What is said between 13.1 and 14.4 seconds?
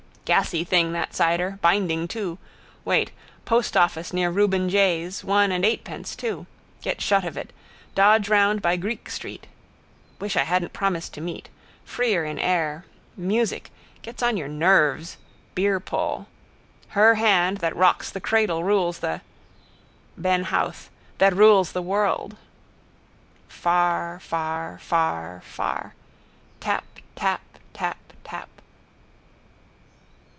Music. Gets on